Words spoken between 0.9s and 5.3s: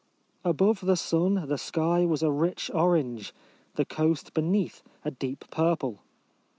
sun the sky was a rich orange, the coast beneath a